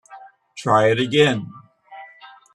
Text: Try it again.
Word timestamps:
Try 0.57 0.89
it 0.89 0.99
again. 0.99 1.45